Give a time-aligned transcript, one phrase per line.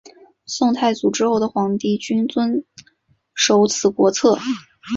[0.47, 2.65] 宋太祖之后的皇帝均遵
[3.35, 4.35] 守此国策。